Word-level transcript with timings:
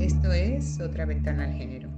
Esto 0.00 0.32
es 0.32 0.80
Otra 0.80 1.04
Ventana 1.04 1.44
al 1.44 1.52
Género, 1.52 1.90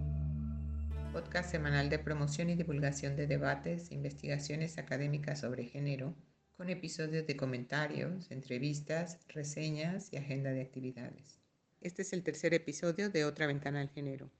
podcast 1.12 1.52
semanal 1.52 1.88
de 1.88 2.00
promoción 2.00 2.50
y 2.50 2.56
divulgación 2.56 3.14
de 3.14 3.28
debates 3.28 3.92
investigaciones 3.92 4.76
académicas 4.76 5.38
sobre 5.38 5.66
género, 5.66 6.12
con 6.56 6.68
episodios 6.68 7.28
de 7.28 7.36
comentarios, 7.36 8.28
entrevistas, 8.32 9.20
reseñas 9.28 10.12
y 10.12 10.16
agenda 10.16 10.50
de 10.50 10.62
actividades. 10.62 11.38
Este 11.80 12.02
es 12.02 12.12
el 12.12 12.24
tercer 12.24 12.54
episodio 12.54 13.08
de 13.08 13.24
Otra 13.24 13.46
Ventana 13.46 13.80
al 13.80 13.88
Género. 13.88 14.32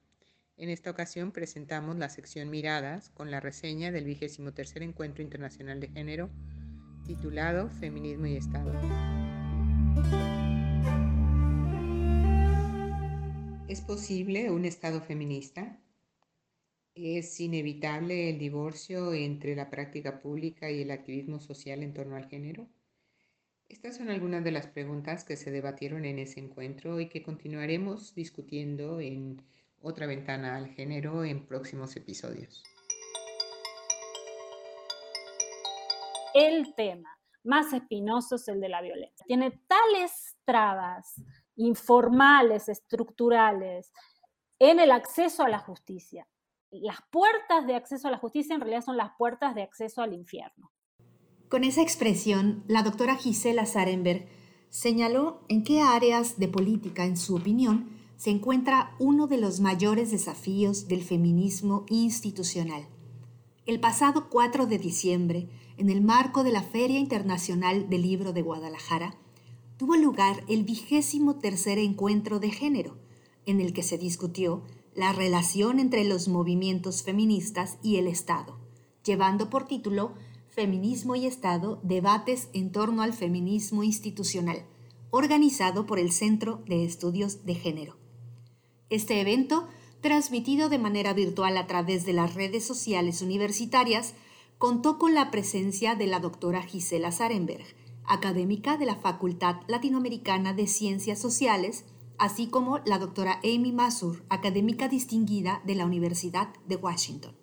En 0.57 0.69
esta 0.69 0.91
ocasión 0.91 1.31
presentamos 1.31 1.97
la 1.97 2.09
sección 2.09 2.51
Miradas 2.51 3.11
con 3.11 3.31
la 3.31 3.39
reseña 3.39 3.93
del 3.93 4.07
vigésimo 4.07 4.53
tercer 4.53 4.83
Encuentro 4.83 5.23
Internacional 5.23 5.79
de 5.79 5.87
Género 5.87 6.31
titulado 7.07 7.71
Feminismo 7.71 8.27
y 8.27 8.37
Estado. 8.37 8.73
¿Es 13.73 13.81
posible 13.81 14.51
un 14.51 14.67
Estado 14.67 15.01
feminista? 15.01 15.81
¿Es 16.95 17.41
inevitable 17.41 18.29
el 18.29 18.39
divorcio 18.39 19.15
entre 19.15 19.57
la 19.57 19.71
práctica 19.71 20.21
pública 20.21 20.71
y 20.71 20.83
el 20.83 20.91
activismo 20.91 21.41
social 21.41 21.83
en 21.83 21.95
torno 21.95 22.17
al 22.17 22.29
género? 22.29 22.69
Estas 23.71 23.97
son 23.97 24.11
algunas 24.11 24.45
de 24.45 24.51
las 24.51 24.67
preguntas 24.67 25.25
que 25.25 25.39
se 25.39 25.51
debatieron 25.51 26.05
en 26.05 26.19
ese 26.19 26.39
encuentro 26.39 27.01
y 27.01 27.09
que 27.09 27.23
continuaremos 27.23 28.15
discutiendo 28.15 29.01
en 29.01 29.41
otra 29.81 30.07
ventana 30.07 30.57
al 30.57 30.69
género 30.69 31.25
en 31.25 31.47
próximos 31.47 31.97
episodios. 31.97 32.63
El 36.35 36.75
tema 36.75 37.09
más 37.43 37.73
espinoso 37.73 38.37
es 38.37 38.47
el 38.49 38.61
de 38.61 38.69
la 38.69 38.83
violencia. 38.83 39.25
Tiene 39.27 39.51
tales 39.67 40.37
trabas 40.45 41.15
informales, 41.57 42.69
estructurales, 42.69 43.93
en 44.59 44.79
el 44.81 44.91
acceso 44.91 45.43
a 45.43 45.49
la 45.49 45.59
justicia. 45.59 46.29
Las 46.71 46.99
puertas 47.11 47.67
de 47.67 47.75
acceso 47.75 48.09
a 48.09 48.11
la 48.11 48.19
justicia 48.19 48.55
en 48.55 48.61
realidad 48.61 48.85
son 48.85 48.97
las 48.97 49.11
puertas 49.19 49.55
de 49.55 49.63
acceso 49.63 50.03
al 50.03 50.15
infierno. 50.15 50.71
Con 51.49 51.65
esa 51.65 51.83
expresión, 51.83 52.65
la 52.67 52.83
doctora 52.83 53.17
Gisela 53.17 53.67
Sarenberg 53.67 54.27
señaló 54.71 55.45
en 55.49 55.65
qué 55.65 55.83
áreas 55.83 56.39
de 56.39 56.49
política, 56.49 57.05
en 57.05 57.19
su 57.19 57.37
opinión, 57.37 57.91
se 58.17 58.31
encuentra 58.31 58.95
uno 58.99 59.27
de 59.27 59.37
los 59.37 59.61
mayores 59.61 60.11
desafíos 60.11 60.89
del 60.89 61.03
feminismo 61.03 61.85
institucional. 61.89 62.87
El 63.67 63.81
pasado 63.81 64.31
4 64.31 64.67
de 64.67 64.79
diciembre, 64.79 65.49
en 65.77 65.91
el 65.91 66.01
marco 66.01 66.43
de 66.43 66.53
la 66.53 66.63
Feria 66.63 66.99
Internacional 66.99 67.91
del 67.91 68.03
Libro 68.03 68.33
de 68.33 68.43
Guadalajara, 68.43 69.17
tuvo 69.83 69.97
lugar 69.97 70.45
el 70.47 70.63
vigésimo 70.63 71.41
tercer 71.41 71.77
encuentro 71.81 72.39
de 72.39 72.53
género, 72.53 72.99
en 73.47 73.61
el 73.61 73.73
que 73.73 73.83
se 73.83 73.99
discutió 73.99 74.63
la 74.95 75.13
relación 75.13 75.81
entre 75.81 76.05
los 76.05 76.29
movimientos 76.29 77.03
feministas 77.03 77.79
y 77.83 77.97
el 77.97 78.07
Estado, 78.07 78.61
llevando 79.05 79.51
por 79.51 79.67
título 79.67 80.13
Feminismo 80.51 81.17
y 81.17 81.27
Estado, 81.27 81.81
debates 81.83 82.49
en 82.53 82.71
torno 82.71 83.03
al 83.03 83.13
feminismo 83.13 83.83
institucional, 83.83 84.65
organizado 85.11 85.85
por 85.85 85.99
el 85.99 86.13
Centro 86.13 86.63
de 86.69 86.85
Estudios 86.85 87.45
de 87.45 87.57
Género. 87.57 87.97
Este 88.89 89.21
evento, 89.21 89.67
transmitido 90.01 90.69
de 90.69 90.79
manera 90.79 91.13
virtual 91.13 91.57
a 91.57 91.67
través 91.67 92.07
de 92.07 92.13
las 92.13 92.35
redes 92.35 92.65
sociales 92.65 93.21
universitarias, 93.21 94.15
contó 94.59 94.97
con 94.97 95.13
la 95.15 95.33
presencia 95.33 95.97
de 95.97 96.07
la 96.07 96.21
doctora 96.21 96.63
Gisela 96.63 97.11
Sarenberg, 97.11 97.82
académica 98.07 98.77
de 98.77 98.87
la 98.87 98.97
Facultad 98.97 99.57
Latinoamericana 99.69 100.53
de 100.53 100.67
Ciencias 100.67 101.19
Sociales, 101.19 101.85
así 102.19 102.47
como 102.49 102.79
la 102.81 102.99
doctora 102.99 103.41
Amy 103.45 103.73
Masur, 103.73 104.25
académica 104.29 104.89
distinguida 104.89 105.63
de 105.65 105.75
la 105.75 105.87
Universidad 105.87 106.49
de 106.67 106.77
Washington. 106.77 107.37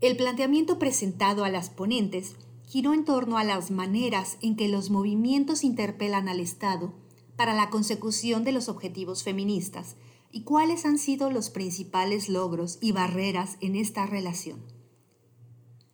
El 0.00 0.16
planteamiento 0.16 0.78
presentado 0.78 1.44
a 1.44 1.50
las 1.50 1.70
ponentes 1.70 2.36
giró 2.66 2.94
en 2.94 3.04
torno 3.04 3.38
a 3.38 3.44
las 3.44 3.70
maneras 3.70 4.38
en 4.40 4.56
que 4.56 4.68
los 4.68 4.90
movimientos 4.90 5.64
interpelan 5.64 6.28
al 6.28 6.40
Estado 6.40 6.92
para 7.36 7.54
la 7.54 7.70
consecución 7.70 8.44
de 8.44 8.52
los 8.52 8.68
objetivos 8.68 9.22
feministas 9.22 9.96
y 10.30 10.42
cuáles 10.42 10.84
han 10.84 10.98
sido 10.98 11.30
los 11.30 11.50
principales 11.50 12.28
logros 12.28 12.78
y 12.80 12.92
barreras 12.92 13.56
en 13.60 13.76
esta 13.76 14.06
relación. 14.06 14.64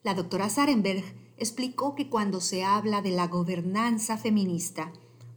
La 0.03 0.14
doctora 0.14 0.48
Sarenberg 0.48 1.04
explicó 1.40 1.96
que 1.96 2.08
cuando 2.08 2.40
se 2.40 2.62
habla 2.62 3.02
de 3.02 3.10
la 3.10 3.26
gobernanza 3.26 4.16
feminista, 4.16 4.92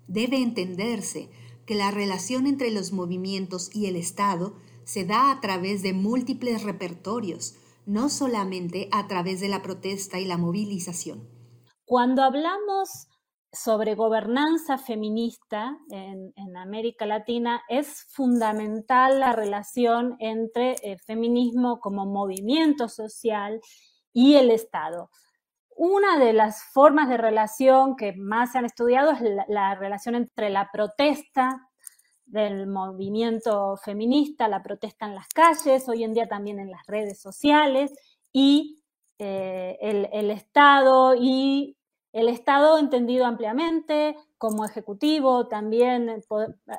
debe 0.08 0.38
entenderse 0.38 1.32
que 1.66 1.76
la 1.76 1.90
relación 1.92 2.46
entre 2.46 2.70
los 2.72 2.92
movimientos 2.92 3.74
y 3.74 3.88
el 3.88 3.96
Estado 3.96 4.56
se 4.84 5.06
da 5.06 5.32
a 5.32 5.42
través 5.42 5.82
de 5.82 5.94
múltiples 5.94 6.64
repertorios, 6.64 7.56
no 7.86 8.10
solamente 8.10 8.90
a 8.92 9.08
través 9.08 9.40
de 9.40 9.48
la 9.48 9.62
protesta 9.62 10.20
y 10.20 10.26
la 10.26 10.38
movilización. 10.38 11.28
Cuando 11.86 12.22
hablamos 12.22 13.08
sobre 13.54 13.96
gobernanza 13.96 14.78
feminista 14.78 15.78
en, 15.90 16.34
América 16.58 17.06
Latina, 17.06 17.62
es 17.70 18.06
fundamental 18.10 19.20
la 19.20 19.34
relación 19.34 20.16
entre 20.20 20.76
el 20.84 21.00
feminismo 21.00 21.80
como 21.80 22.06
movimiento 22.06 22.90
social 22.90 23.60
y 24.12 24.36
el 24.36 24.50
Estado. 24.50 25.10
Una 25.76 26.18
de 26.18 26.34
las 26.34 26.64
formas 26.72 27.10
de 27.10 27.18
relación 27.18 27.96
que 27.96 28.14
más 28.14 28.52
se 28.52 28.60
han 28.60 28.66
estudiado 28.66 29.12
es 29.12 29.22
la, 29.48 29.76
relación 29.76 30.16
entre 30.16 30.50
la 30.50 30.70
protesta 30.72 31.70
del 32.26 32.68
movimiento 32.68 33.76
feminista, 33.78 34.48
la 34.48 34.64
protesta 34.64 35.06
en 35.06 35.16
las 35.16 35.28
calles, 35.30 35.88
hoy 35.90 36.04
en 36.04 36.14
día 36.14 36.28
también 36.28 36.60
en 36.60 36.72
las 36.72 36.86
redes 36.88 37.22
sociales, 37.22 37.92
y 38.32 38.84
eh, 39.20 39.78
el, 39.82 40.32
Estado 40.32 41.16
y 41.16 41.78
el 42.14 42.30
Estado 42.30 42.78
entendido 42.78 43.26
ampliamente 43.26 44.16
como 44.38 44.66
ejecutivo, 44.66 45.48
también 45.48 46.22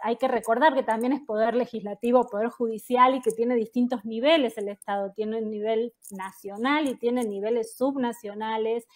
hay 0.03 0.17
que 0.17 0.29
recordar 0.29 0.75
que 0.75 0.85
también 0.85 1.13
es 1.13 1.23
poder 1.23 1.57
legislativo, 1.57 2.29
poder 2.29 2.51
judicial 2.51 3.17
y 3.17 3.21
que 3.21 3.33
tiene 3.33 3.57
distintos 3.57 4.05
niveles 4.05 4.57
el 4.59 4.69
Estado. 4.69 5.13
Tiene 5.13 5.43
un 5.43 5.51
nivel 5.51 5.93
nacional 6.13 6.89
y 6.89 6.95
tiene 6.95 7.25
niveles 7.25 7.77
subnacionales 7.77 8.87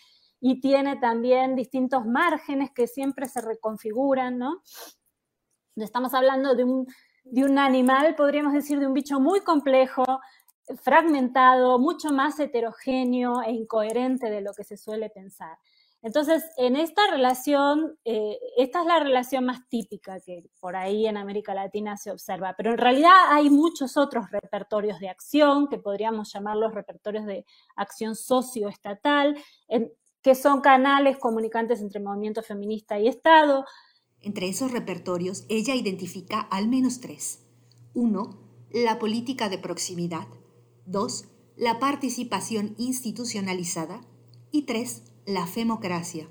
y 0.41 0.61
tiene 0.61 0.97
también 0.97 1.57
distintos 1.57 2.07
márgenes 2.07 2.71
que 2.71 2.87
siempre 2.87 3.27
se 3.27 3.41
reconfiguran, 3.41 4.39
¿no? 4.39 4.63
Estamos 5.75 6.15
hablando 6.15 6.55
de 6.55 6.63
un, 6.63 6.87
de 7.25 7.45
un 7.45 7.59
animal, 7.59 8.15
podríamos 8.15 8.53
decir, 8.53 8.79
de 8.79 8.87
un 8.87 8.95
bicho 8.95 9.19
muy 9.19 9.41
complejo, 9.41 10.05
fragmentado, 10.83 11.81
mucho 11.81 12.11
más 12.11 12.39
heterogéneo 12.39 13.43
e 13.43 13.51
incoherente 13.51 14.31
de 14.31 14.41
lo 14.41 14.53
que 14.53 14.63
se 14.63 14.77
suele 14.77 15.11
pensar. 15.11 15.59
Entonces, 16.01 16.45
en 16.57 16.77
esta 16.77 17.03
relación, 17.11 17.99
eh, 18.05 18.39
esta 18.57 18.81
es 18.81 18.87
la 18.87 19.01
relación 19.01 19.45
más 19.45 19.69
típica 19.69 20.21
que 20.21 20.45
por 20.61 20.77
ahí 20.77 21.07
en 21.07 21.17
América 21.17 21.55
Latina 21.55 21.97
se 21.97 22.13
observa, 22.13 22.55
pero 22.57 22.71
en 22.71 22.79
realidad 22.79 23.15
hay 23.31 23.51
muchos 23.51 23.97
otros 23.97 24.31
repertorios 24.31 25.01
de 25.01 25.09
acción, 25.09 25.67
que 25.69 25.79
podríamos 25.79 26.33
llamarlos 26.33 26.73
repertorios 26.73 27.27
de 27.27 27.45
acción 27.75 28.15
socioestatal, 28.15 29.37
que 30.23 30.35
son 30.35 30.61
canales 30.61 31.19
comunicantes 31.19 31.81
entre 31.81 32.01
movimiento 32.01 32.43
feminista 32.43 32.99
y 32.99 33.09
Estado. 33.09 33.65
Entre 34.21 34.49
esos 34.49 34.71
repertorios, 34.71 35.47
ella 35.49 35.75
identifica 35.75 36.41
al 36.41 36.69
menos 36.69 37.01
tres. 37.01 37.45
Uno, 37.95 38.39
la 38.71 38.99
política 38.99 39.49
de 39.49 39.59
proximidad. 39.59 40.29
Dos, 40.87 41.27
la 41.57 41.79
participación 41.79 42.75
institucionalizada. 42.79 44.01
Y 44.51 44.63
tres, 44.63 45.08
la 45.29 45.47
femocracia. 45.47 46.27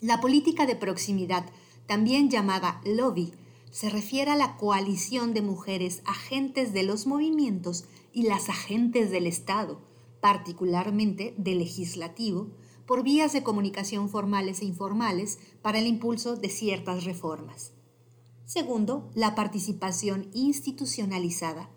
La 0.00 0.22
política 0.22 0.64
de 0.64 0.74
proximidad, 0.74 1.44
también 1.86 2.30
llamada 2.30 2.80
lobby, 2.82 3.34
se 3.70 3.90
refiere 3.90 4.30
a 4.30 4.36
la 4.36 4.56
coalición 4.56 5.34
de 5.34 5.42
mujeres 5.42 6.00
agentes 6.06 6.72
de 6.72 6.82
los 6.82 7.06
movimientos 7.06 7.84
y 8.14 8.22
las 8.22 8.48
agentes 8.48 9.10
del 9.10 9.26
Estado, 9.26 9.82
particularmente 10.22 11.34
del 11.36 11.58
legislativo, 11.58 12.52
por 12.86 13.02
vías 13.02 13.34
de 13.34 13.42
comunicación 13.42 14.08
formales 14.08 14.62
e 14.62 14.64
informales 14.64 15.38
para 15.60 15.78
el 15.78 15.86
impulso 15.86 16.36
de 16.36 16.48
ciertas 16.48 17.04
reformas. 17.04 17.72
Segundo, 18.46 19.10
la 19.14 19.34
participación 19.34 20.30
institucionalizada 20.32 21.68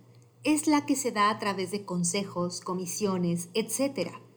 es 0.45 0.67
la 0.67 0.85
que 0.85 0.95
se 0.95 1.11
da 1.11 1.31
a 1.31 1.37
través 1.37 1.71
de 1.71 1.83
consejos, 1.83 2.61
comisiones, 2.61 3.49
etc., 3.53 4.28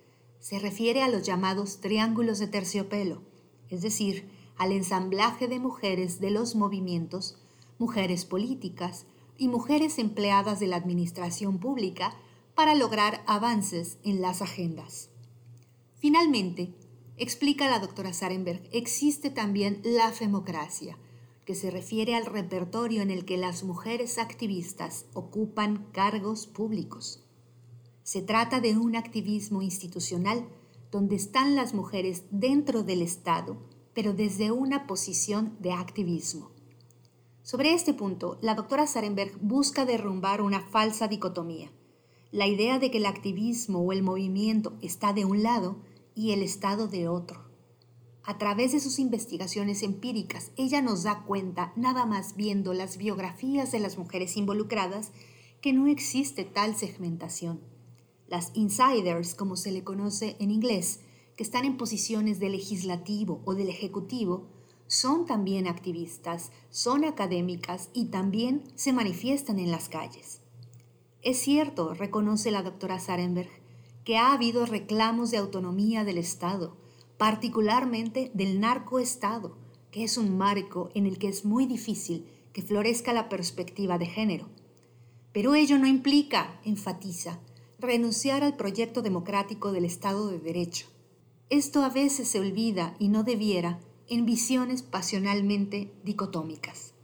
se 0.42 0.58
refiere 0.58 1.02
a 1.02 1.08
los 1.08 1.22
llamados 1.22 1.80
triángulos 1.80 2.40
de 2.40 2.48
terciopelo, 2.48 3.22
es 3.70 3.80
decir, 3.80 4.28
al 4.58 4.72
ensamblaje 4.72 5.46
de 5.46 5.60
mujeres 5.60 6.20
de 6.20 6.30
los 6.30 6.56
movimientos, 6.56 7.38
mujeres 7.78 8.24
políticas 8.24 9.06
y 9.38 9.46
mujeres 9.46 9.98
empleadas 9.98 10.58
de 10.58 10.66
la 10.66 10.76
administración 10.76 11.58
pública 11.58 12.14
para 12.56 12.74
lograr 12.74 13.22
avances 13.26 13.98
en 14.02 14.20
las 14.20 14.42
agendas. 14.42 15.10
Finalmente, 15.94 16.74
explica 17.16 17.70
la 17.70 17.78
doctora 17.78 18.12
Sarenberg, 18.12 18.68
existe 18.72 19.30
también 19.30 19.80
la 19.84 20.10
femocracia, 20.10 20.98
que 21.44 21.54
se 21.54 21.70
refiere 21.70 22.16
al 22.16 22.26
repertorio 22.26 23.00
en 23.00 23.12
el 23.12 23.24
que 23.24 23.36
las 23.36 23.62
mujeres 23.62 24.18
activistas 24.18 25.06
ocupan 25.14 25.86
cargos 25.92 26.48
públicos. 26.48 27.21
Se 28.04 28.20
trata 28.20 28.60
de 28.60 28.76
un 28.76 28.96
activismo 28.96 29.62
institucional 29.62 30.48
donde 30.90 31.16
están 31.16 31.54
las 31.54 31.72
mujeres 31.72 32.24
dentro 32.30 32.82
del 32.82 33.00
Estado, 33.00 33.56
pero 33.94 34.12
desde 34.12 34.50
una 34.50 34.86
posición 34.86 35.56
de 35.60 35.72
activismo. 35.72 36.50
Sobre 37.42 37.74
este 37.74 37.94
punto, 37.94 38.38
la 38.42 38.54
doctora 38.54 38.86
Sarenberg 38.86 39.38
busca 39.40 39.84
derrumbar 39.84 40.42
una 40.42 40.60
falsa 40.60 41.08
dicotomía, 41.08 41.70
la 42.30 42.46
idea 42.46 42.78
de 42.78 42.90
que 42.90 42.98
el 42.98 43.06
activismo 43.06 43.80
o 43.80 43.92
el 43.92 44.02
movimiento 44.02 44.76
está 44.80 45.12
de 45.12 45.24
un 45.24 45.42
lado 45.42 45.76
y 46.14 46.32
el 46.32 46.42
Estado 46.42 46.88
de 46.88 47.08
otro. 47.08 47.52
A 48.24 48.38
través 48.38 48.72
de 48.72 48.80
sus 48.80 48.98
investigaciones 48.98 49.82
empíricas, 49.82 50.52
ella 50.56 50.82
nos 50.82 51.02
da 51.02 51.24
cuenta, 51.24 51.72
nada 51.76 52.06
más 52.06 52.36
viendo 52.36 52.72
las 52.72 52.96
biografías 52.96 53.72
de 53.72 53.80
las 53.80 53.98
mujeres 53.98 54.36
involucradas, 54.36 55.12
que 55.60 55.72
no 55.72 55.86
existe 55.86 56.44
tal 56.44 56.76
segmentación. 56.76 57.71
Las 58.32 58.50
insiders, 58.54 59.34
como 59.34 59.56
se 59.56 59.70
le 59.70 59.84
conoce 59.84 60.36
en 60.38 60.50
inglés, 60.50 61.00
que 61.36 61.42
están 61.42 61.66
en 61.66 61.76
posiciones 61.76 62.40
de 62.40 62.48
legislativo 62.48 63.42
o 63.44 63.54
del 63.54 63.68
ejecutivo, 63.68 64.46
son 64.86 65.26
también 65.26 65.66
activistas, 65.66 66.50
son 66.70 67.04
académicas 67.04 67.90
y 67.92 68.06
también 68.06 68.62
se 68.74 68.94
manifiestan 68.94 69.58
en 69.58 69.70
las 69.70 69.90
calles. 69.90 70.40
Es 71.20 71.40
cierto, 71.40 71.92
reconoce 71.92 72.50
la 72.50 72.62
doctora 72.62 72.98
Sarenberg, 73.00 73.50
que 74.02 74.16
ha 74.16 74.32
habido 74.32 74.64
reclamos 74.64 75.30
de 75.30 75.36
autonomía 75.36 76.02
del 76.02 76.16
Estado, 76.16 76.74
particularmente 77.18 78.30
del 78.32 78.60
narcoestado, 78.60 79.58
que 79.90 80.04
es 80.04 80.16
un 80.16 80.38
marco 80.38 80.88
en 80.94 81.04
el 81.04 81.18
que 81.18 81.28
es 81.28 81.44
muy 81.44 81.66
difícil 81.66 82.26
que 82.54 82.62
florezca 82.62 83.12
la 83.12 83.28
perspectiva 83.28 83.98
de 83.98 84.06
género. 84.06 84.48
Pero 85.34 85.54
ello 85.54 85.78
no 85.78 85.86
implica, 85.86 86.58
enfatiza, 86.64 87.38
renunciar 87.82 88.44
al 88.44 88.56
proyecto 88.56 89.02
democrático 89.02 89.72
del 89.72 89.84
Estado 89.84 90.28
de 90.28 90.38
Derecho. 90.38 90.86
Esto 91.50 91.82
a 91.82 91.88
veces 91.88 92.28
se 92.28 92.38
olvida 92.38 92.94
y 93.00 93.08
no 93.08 93.24
debiera 93.24 93.80
en 94.08 94.24
visiones 94.24 94.82
pasionalmente 94.82 95.92
dicotómicas. 96.04 96.94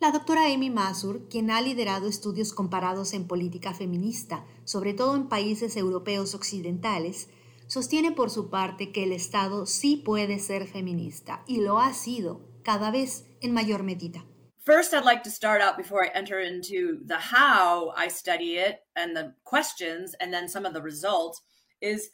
La 0.00 0.10
doctora 0.10 0.52
Amy 0.52 0.70
Masur, 0.70 1.28
quien 1.28 1.52
ha 1.52 1.60
liderado 1.60 2.08
estudios 2.08 2.52
comparados 2.52 3.12
en 3.12 3.28
política 3.28 3.72
feminista, 3.72 4.44
sobre 4.64 4.92
todo 4.92 5.14
en 5.14 5.28
países 5.28 5.76
europeos 5.76 6.34
occidentales, 6.34 7.28
sostiene 7.68 8.10
por 8.10 8.28
su 8.28 8.50
parte 8.50 8.90
que 8.90 9.04
el 9.04 9.12
Estado 9.12 9.66
sí 9.66 9.96
puede 9.96 10.40
ser 10.40 10.66
feminista 10.66 11.44
y 11.46 11.60
lo 11.60 11.78
ha 11.78 11.94
sido 11.94 12.40
cada 12.64 12.90
vez 12.90 13.26
en 13.40 13.52
mayor 13.52 13.84
medida. 13.84 14.24
First, 14.64 14.94
I'd 14.94 15.04
like 15.04 15.24
to 15.24 15.30
start 15.30 15.60
out 15.60 15.76
before 15.76 16.04
I 16.04 16.10
enter 16.14 16.38
into 16.38 17.00
the 17.04 17.16
how 17.16 17.90
I 17.96 18.06
study 18.06 18.58
it 18.58 18.78
and 18.94 19.16
the 19.16 19.34
questions 19.44 20.14
and 20.20 20.32
then 20.32 20.48
some 20.48 20.64
of 20.64 20.72
the 20.72 20.82
results 20.82 21.42
is 21.80 22.10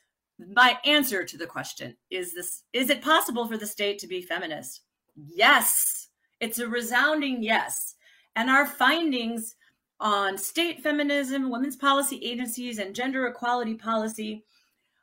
my 0.55 0.79
answer 0.85 1.25
to 1.25 1.37
the 1.37 1.47
question 1.47 1.97
is 2.11 2.33
this 2.33 2.63
is 2.73 2.91
it 2.91 3.03
possible 3.03 3.47
for 3.47 3.59
the 3.59 3.67
state 3.67 3.99
to 3.99 4.07
be 4.07 4.23
feminist? 4.23 4.83
Yes. 5.15 6.09
It's 6.41 6.59
a 6.59 6.69
resounding 6.69 7.43
yes. 7.43 7.97
And 8.35 8.49
our 8.49 8.65
findings 8.65 9.57
on 10.01 10.39
state 10.39 10.83
feminism, 10.83 11.51
women's 11.51 11.77
policy 11.77 12.19
agencies 12.25 12.79
and 12.79 12.95
gender 12.95 13.27
equality 13.27 13.75
policy 13.75 14.45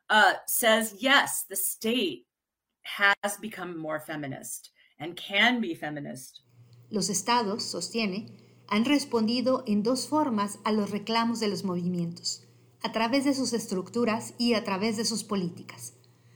uh, 0.10 0.34
says 0.48 0.96
yes, 0.98 1.46
the 1.50 1.56
state 1.56 2.26
has 2.84 3.38
become 3.42 3.78
more 3.78 4.00
feminist 4.00 4.72
and 5.00 5.16
can 5.16 5.60
be 5.60 5.76
feminist. 5.76 6.42
Los 6.90 7.10
estados, 7.10 7.64
sostiene, 7.64 8.28
han 8.68 8.86
respondido 8.86 9.64
en 9.68 9.84
dos 9.84 10.08
formas 10.08 10.60
a 10.64 10.72
los 10.72 10.92
reclamos 10.92 11.40
de 11.40 11.48
los 11.48 11.64
movimientos, 11.64 12.44
a 12.82 12.92
través 12.92 13.26
de 13.26 13.34
sus 13.34 13.54
estructuras 13.54 14.34
y 14.38 14.54
a 14.54 14.64
través 14.64 14.98
de 14.98 15.06
sus 15.06 15.24
políticas. 15.24 15.94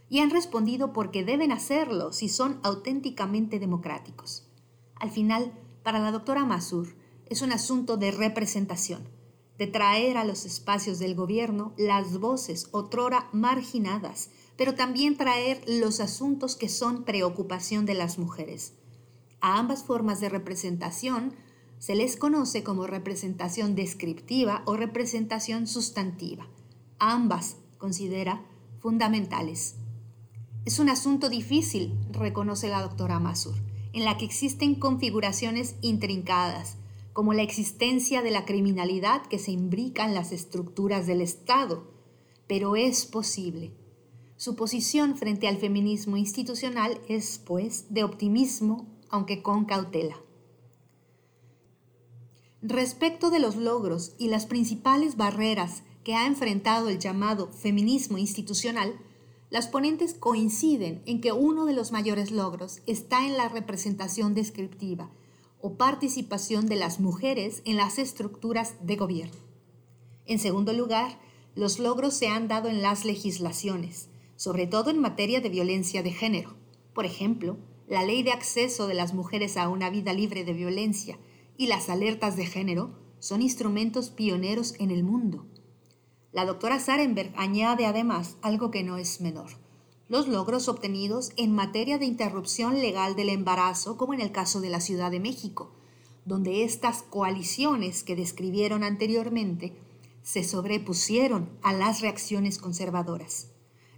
Y 0.09 0.19
han 0.19 0.31
respondido 0.31 0.93
porque 0.93 1.23
deben 1.23 1.51
hacerlo 1.51 2.11
si 2.11 2.29
son 2.29 2.59
auténticamente 2.63 3.59
democráticos. 3.59 4.47
Al 4.95 5.11
final, 5.11 5.53
para 5.83 5.99
la 5.99 6.11
doctora 6.11 6.45
Masur, 6.45 6.95
es 7.27 7.41
un 7.41 7.51
asunto 7.51 7.97
de 7.97 8.11
representación 8.11 9.07
de 9.59 9.67
traer 9.67 10.15
a 10.17 10.23
los 10.23 10.45
espacios 10.45 10.99
del 10.99 11.15
gobierno 11.15 11.73
las 11.77 12.17
voces 12.17 12.69
otrora 12.71 13.27
marginadas, 13.33 14.29
pero 14.55 14.73
también 14.73 15.17
traer 15.17 15.61
los 15.67 15.99
asuntos 15.99 16.55
que 16.55 16.69
son 16.69 17.03
preocupación 17.03 17.85
de 17.85 17.93
las 17.93 18.17
mujeres. 18.17 18.73
A 19.41 19.57
ambas 19.57 19.83
formas 19.83 20.19
de 20.19 20.29
representación 20.29 21.33
se 21.77 21.95
les 21.95 22.17
conoce 22.17 22.63
como 22.63 22.87
representación 22.87 23.73
descriptiva 23.73 24.63
o 24.65 24.75
representación 24.75 25.65
sustantiva. 25.65 26.47
Ambas 26.99 27.55
considera 27.77 28.45
fundamentales. 28.79 29.75
Es 30.65 30.79
un 30.79 30.89
asunto 30.89 31.29
difícil, 31.29 31.97
reconoce 32.11 32.67
la 32.67 32.81
doctora 32.81 33.19
Masur, 33.19 33.55
en 33.93 34.03
la 34.03 34.17
que 34.17 34.25
existen 34.25 34.75
configuraciones 34.75 35.75
intrincadas, 35.81 36.77
como 37.13 37.33
la 37.33 37.41
existencia 37.41 38.21
de 38.21 38.31
la 38.31 38.45
criminalidad 38.45 39.23
que 39.23 39.39
se 39.39 39.51
imbrica 39.51 40.05
en 40.05 40.13
las 40.13 40.31
estructuras 40.31 41.07
del 41.07 41.21
Estado, 41.21 41.91
pero 42.47 42.75
es 42.75 43.05
posible. 43.05 43.73
Su 44.35 44.55
posición 44.55 45.17
frente 45.17 45.47
al 45.47 45.57
feminismo 45.57 46.17
institucional 46.17 46.99
es, 47.07 47.39
pues, 47.39 47.93
de 47.93 48.03
optimismo, 48.03 48.87
aunque 49.09 49.41
con 49.41 49.65
cautela. 49.65 50.17
Respecto 52.61 53.29
de 53.29 53.39
los 53.39 53.55
logros 53.55 54.13
y 54.17 54.27
las 54.27 54.45
principales 54.45 55.15
barreras 55.15 55.83
que 56.03 56.15
ha 56.15 56.25
enfrentado 56.25 56.89
el 56.89 56.99
llamado 56.99 57.47
feminismo 57.51 58.17
institucional, 58.17 58.99
las 59.49 59.67
ponentes 59.67 60.13
coinciden 60.13 61.01
en 61.05 61.21
que 61.21 61.31
uno 61.31 61.65
de 61.65 61.73
los 61.73 61.91
mayores 61.91 62.31
logros 62.31 62.81
está 62.85 63.25
en 63.25 63.37
la 63.37 63.49
representación 63.49 64.33
descriptiva, 64.33 65.09
o 65.61 65.75
participación 65.75 66.67
de 66.67 66.75
las 66.75 66.99
mujeres 66.99 67.61
en 67.65 67.75
las 67.77 67.99
estructuras 67.99 68.75
de 68.81 68.95
gobierno. 68.95 69.39
En 70.25 70.39
segundo 70.39 70.73
lugar, 70.73 71.19
los 71.55 71.79
logros 71.79 72.13
se 72.13 72.27
han 72.27 72.47
dado 72.47 72.69
en 72.69 72.81
las 72.81 73.03
legislaciones, 73.03 74.09
sobre 74.35 74.67
todo 74.67 74.89
en 74.89 74.99
materia 74.99 75.41
de 75.41 75.49
violencia 75.49 76.03
de 76.03 76.11
género. 76.11 76.55
Por 76.93 77.05
ejemplo, 77.05 77.57
la 77.89 78.03
ley 78.03 78.23
de 78.23 78.31
acceso 78.31 78.87
de 78.87 78.93
las 78.93 79.13
mujeres 79.13 79.57
a 79.57 79.67
una 79.67 79.89
vida 79.89 80.13
libre 80.13 80.45
de 80.45 80.53
violencia 80.53 81.19
y 81.57 81.67
las 81.67 81.89
alertas 81.89 82.37
de 82.37 82.45
género 82.45 82.97
son 83.19 83.41
instrumentos 83.41 84.09
pioneros 84.09 84.75
en 84.79 84.91
el 84.91 85.03
mundo. 85.03 85.45
La 86.31 86.45
doctora 86.45 86.79
Sarenberg 86.79 87.33
añade 87.35 87.85
además 87.85 88.37
algo 88.41 88.71
que 88.71 88.83
no 88.83 88.95
es 88.95 89.19
menor 89.19 89.49
los 90.09 90.27
logros 90.27 90.67
obtenidos 90.67 91.31
en 91.37 91.53
materia 91.53 91.99
de 91.99 92.05
interrupción 92.05 92.81
legal 92.81 93.15
del 93.15 93.29
embarazo, 93.29 93.95
como 93.95 94.15
en 94.15 94.21
el 94.21 94.31
caso 94.31 94.59
de 94.59 94.69
la 94.69 94.81
Ciudad 94.81 95.11
de 95.11 95.19
México, 95.19 95.71
donde 96.25 96.63
estas 96.63 97.03
coaliciones 97.03 98.03
que 98.03 98.15
describieron 98.15 98.83
anteriormente 98.83 99.77
se 100.23 100.43
sobrepusieron 100.43 101.51
a 101.61 101.73
las 101.73 102.01
reacciones 102.01 102.57
conservadoras. 102.57 103.51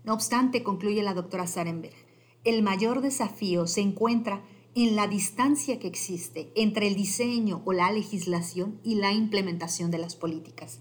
No 0.03 0.13
obstante, 0.13 0.63
concluye 0.63 1.01
la 1.01 1.13
doctora 1.13 1.48
Sarenberg, 1.48 1.95
el 2.43 2.63
mayor 2.63 3.01
desafío 3.01 3.67
se 3.67 3.81
encuentra 3.81 4.43
en 4.74 4.95
la 4.95 5.07
distancia 5.07 5.79
que 5.79 5.88
existe 5.88 6.51
entre 6.55 6.88
el 6.88 6.95
diseño 6.95 7.62
o 7.65 7.74
la 7.74 7.91
legislación 7.91 8.79
y 8.83 8.95
la 8.95 9.12
implementación 9.12 9.91
de 9.91 9.98
las 9.98 10.15
políticas. 10.15 10.79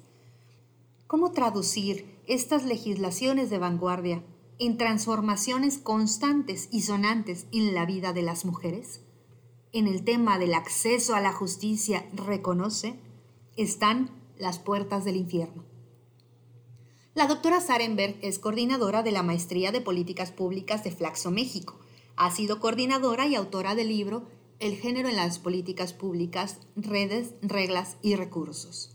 ¿Cómo 1.06 1.32
traducir 1.32 2.18
estas 2.26 2.64
legislaciones 2.64 3.50
de 3.50 3.58
vanguardia 3.58 4.24
en 4.58 4.76
transformaciones 4.76 5.78
constantes 5.78 6.68
y 6.70 6.82
sonantes 6.82 7.46
en 7.50 7.74
la 7.74 7.84
vida 7.84 8.12
de 8.12 8.22
las 8.22 8.44
mujeres? 8.44 9.00
En 9.72 9.86
el 9.86 10.04
tema 10.04 10.38
del 10.38 10.54
acceso 10.54 11.14
a 11.14 11.20
la 11.20 11.32
justicia, 11.32 12.08
reconoce, 12.14 13.00
están 13.56 14.10
las 14.38 14.58
puertas 14.58 15.04
del 15.04 15.16
infierno. 15.16 15.64
La 17.12 17.26
doctora 17.26 17.60
Sarenberg 17.60 18.18
es 18.22 18.38
coordinadora 18.38 19.02
de 19.02 19.10
la 19.10 19.24
Maestría 19.24 19.72
de 19.72 19.80
Políticas 19.80 20.30
Públicas 20.30 20.84
de 20.84 20.92
Flaxo, 20.92 21.32
México. 21.32 21.76
Ha 22.14 22.30
sido 22.30 22.60
coordinadora 22.60 23.26
y 23.26 23.34
autora 23.34 23.74
del 23.74 23.88
libro 23.88 24.28
El 24.60 24.76
género 24.76 25.08
en 25.08 25.16
las 25.16 25.40
políticas 25.40 25.92
públicas, 25.92 26.58
redes, 26.76 27.34
reglas 27.42 27.96
y 28.00 28.14
recursos. 28.14 28.94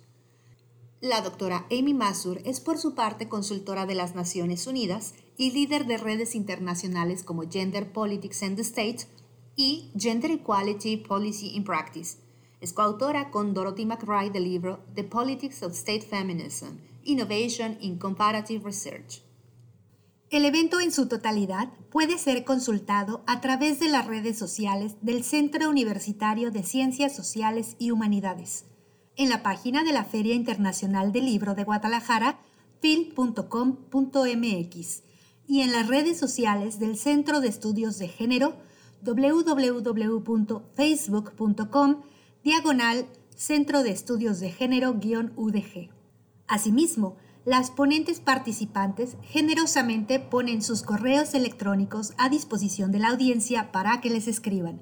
La 1.01 1.19
doctora 1.19 1.65
Amy 1.69 1.93
Masur 1.93 2.39
es 2.45 2.61
por 2.61 2.77
su 2.77 2.95
parte 2.95 3.27
consultora 3.27 3.85
de 3.85 3.95
las 3.95 4.15
Naciones 4.15 4.65
Unidas 4.65 5.15
y 5.35 5.51
líder 5.51 5.85
de 5.85 5.97
redes 5.97 6.35
internacionales 6.35 7.21
como 7.21 7.43
Gender 7.51 7.91
Politics 7.91 8.43
and 8.43 8.55
the 8.55 8.61
State 8.61 9.07
y 9.57 9.91
Gender 9.99 10.31
Equality 10.31 10.95
Policy 10.95 11.49
in 11.49 11.65
Practice. 11.65 12.17
Es 12.61 12.71
coautora 12.71 13.29
con 13.29 13.53
Dorothy 13.53 13.85
McBride 13.85 14.31
del 14.31 14.45
libro 14.45 14.79
The 14.95 15.03
Politics 15.03 15.63
of 15.63 15.73
State 15.73 16.03
Feminism, 16.03 16.77
Innovation 17.05 17.77
in 17.79 17.97
Comparative 17.97 18.65
Research. 18.65 19.23
El 20.31 20.43
evento 20.43 20.79
en 20.79 20.91
su 20.91 21.07
totalidad 21.07 21.69
puede 21.91 22.17
ser 22.17 22.43
consultado 22.43 23.23
a 23.27 23.41
través 23.41 23.79
de 23.79 23.87
las 23.87 24.07
redes 24.07 24.35
sociales 24.37 24.95
del 25.01 25.23
Centro 25.23 25.69
Universitario 25.69 26.51
de 26.51 26.63
Ciencias 26.63 27.15
Sociales 27.15 27.75
y 27.79 27.91
Humanidades, 27.91 28.65
en 29.15 29.29
la 29.29 29.41
página 29.43 29.83
de 29.83 29.93
la 29.93 30.03
Feria 30.03 30.33
Internacional 30.33 31.13
del 31.13 31.25
Libro 31.25 31.55
de 31.55 31.63
Guadalajara, 31.63 32.39
fil.com.mx, 32.81 33.43
y 35.47 35.61
en 35.61 35.71
las 35.71 35.87
redes 35.87 36.17
sociales 36.17 36.79
del 36.79 36.97
Centro 36.97 37.39
de 37.39 37.47
Estudios 37.47 37.99
de 37.99 38.07
Género, 38.07 38.55
www.facebook.com, 39.03 42.01
diagonal 42.43 43.05
Centro 43.35 43.83
de 43.83 43.91
Estudios 43.91 44.39
de 44.39 44.51
Género-UDG. 44.51 45.94
Asimismo, 46.47 47.17
las 47.45 47.71
ponentes 47.71 48.19
participantes 48.19 49.15
generosamente 49.21 50.19
ponen 50.19 50.61
sus 50.61 50.81
correos 50.81 51.33
electrónicos 51.33 52.13
a 52.17 52.27
disposición 52.29 52.91
de 52.91 52.99
la 52.99 53.09
audiencia 53.09 53.71
para 53.71 54.01
que 54.01 54.09
les 54.09 54.27
escriban. 54.27 54.81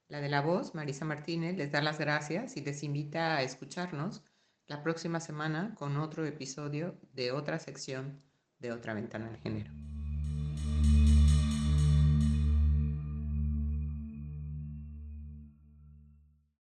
La 0.08 0.20
de 0.20 0.28
la 0.28 0.42
voz, 0.42 0.74
Marisa 0.74 1.06
Martínez, 1.06 1.56
les 1.56 1.72
da 1.72 1.80
las 1.80 1.98
gracias 1.98 2.56
y 2.56 2.60
les 2.60 2.82
invita 2.82 3.36
a 3.36 3.42
escucharnos 3.42 4.22
la 4.66 4.82
próxima 4.82 5.20
semana 5.20 5.74
con 5.76 5.96
otro 5.96 6.26
episodio 6.26 6.98
de 7.14 7.32
otra 7.32 7.58
sección 7.58 8.22
de 8.58 8.72
Otra 8.72 8.92
Ventana 8.92 9.28
al 9.28 9.38
Género. 9.38 9.97